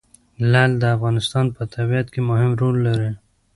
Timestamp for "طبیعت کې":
1.73-2.21